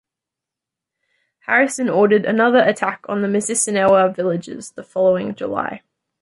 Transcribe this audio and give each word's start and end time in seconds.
Harrison 1.41 1.87
ordered 1.87 2.25
another 2.25 2.57
attack 2.57 3.05
on 3.07 3.21
the 3.21 3.27
Mississinewa 3.27 4.15
villages 4.15 4.71
the 4.71 4.83
following 4.83 5.35
July. 5.35 5.83